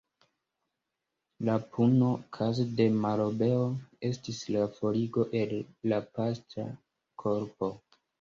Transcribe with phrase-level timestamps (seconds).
[1.49, 2.07] La puno,
[2.37, 3.59] kaze de malobeo,
[4.09, 5.53] estis la forigo el
[5.93, 6.67] la pastra
[7.25, 7.71] korpo.